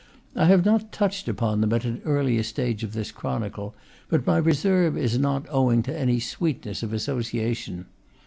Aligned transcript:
I 0.35 0.45
have 0.45 0.65
not 0.65 0.91
touched 0.91 1.27
upon 1.27 1.61
them 1.61 1.71
at 1.73 1.85
an 1.85 2.01
earlier 2.05 2.41
stage 2.41 2.83
of 2.83 2.93
this 2.93 3.11
chronicle, 3.11 3.75
but 4.09 4.25
my 4.25 4.37
re 4.37 4.53
serve 4.55 4.97
is 4.97 5.19
not 5.19 5.45
owing 5.51 5.83
to 5.83 5.95
any 5.95 6.19
sweetness 6.19 6.81
of 6.81 6.91
association. 6.91 7.85